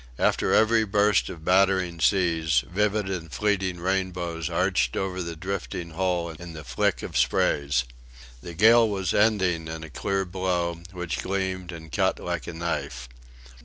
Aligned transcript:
After 0.17 0.51
every 0.51 0.83
burst 0.83 1.29
of 1.29 1.45
battering 1.45 1.99
seas, 1.99 2.63
vivid 2.67 3.07
and 3.07 3.31
fleeting 3.31 3.79
rainbows 3.79 4.49
arched 4.49 4.97
over 4.97 5.21
the 5.21 5.35
drifting 5.35 5.91
hull 5.91 6.31
in 6.31 6.53
the 6.53 6.63
flick 6.63 7.03
of 7.03 7.15
sprays. 7.15 7.83
The 8.41 8.55
gale 8.55 8.89
was 8.89 9.13
ending 9.13 9.67
in 9.67 9.83
a 9.83 9.91
clear 9.91 10.25
blow, 10.25 10.81
which 10.91 11.21
gleamed 11.21 11.71
and 11.71 11.91
cut 11.91 12.17
like 12.19 12.47
a 12.47 12.53
knife. 12.53 13.09